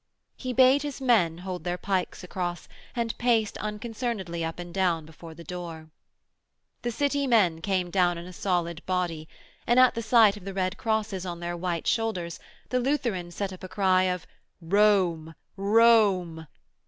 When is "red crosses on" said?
10.55-11.39